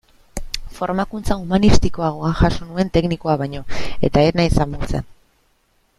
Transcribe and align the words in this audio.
Formakuntza 0.77 1.35
humanistikoagoa 1.41 2.33
jaso 2.41 2.69
nuen 2.71 2.91
teknikoa 2.97 3.39
baino, 3.43 3.63
eta 4.09 4.25
ez 4.31 4.35
naiz 4.41 4.53
damutzen. 4.57 5.11